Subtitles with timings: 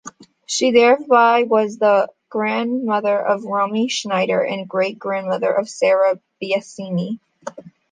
[0.47, 7.19] She thereby was the grandmother of Romy Schneider and great grandmother of Sarah Biasini.